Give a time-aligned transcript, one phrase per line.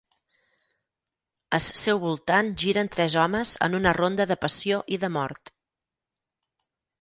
[1.57, 5.55] As seu voltant giren tres homes en una ronda de passió i de mort.